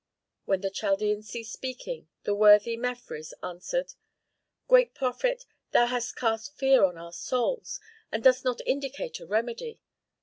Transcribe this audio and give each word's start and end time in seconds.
When 0.45 0.61
the 0.61 0.71
Chaldean 0.71 1.21
ceased 1.21 1.53
speaking, 1.53 2.07
the 2.23 2.33
worthy 2.33 2.75
Mefres 2.75 3.35
answered, 3.43 3.93
"Great 4.67 4.95
prophet, 4.95 5.45
thou 5.73 5.85
hast 5.85 6.15
cast 6.15 6.57
fear 6.57 6.83
on 6.85 6.97
our 6.97 7.13
souls, 7.13 7.79
and 8.11 8.23
dost 8.23 8.43
not 8.43 8.61
indicate 8.65 9.19
a 9.19 9.27
remedy. 9.27 9.79